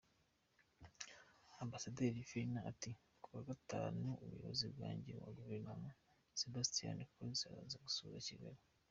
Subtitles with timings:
[1.63, 2.91] Ambasaderi Fellner ati:
[3.23, 5.89] “Kuwa Gatanu, umuyobozi wanjye wa Guverinoma
[6.41, 8.61] Sebastian Kurz araza gusura Kigali.